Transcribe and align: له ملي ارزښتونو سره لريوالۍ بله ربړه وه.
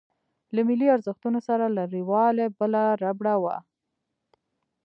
له 0.55 0.61
ملي 0.67 0.87
ارزښتونو 0.95 1.39
سره 1.47 1.65
لريوالۍ 1.77 2.47
بله 2.59 2.81
ربړه 3.03 3.35
وه. 3.43 3.57